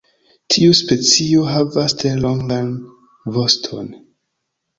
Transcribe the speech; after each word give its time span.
Tiu 0.53 0.71
specio 0.77 1.43
havas 1.49 1.95
tre 1.99 2.15
longan 2.25 2.73
voston. 3.37 3.93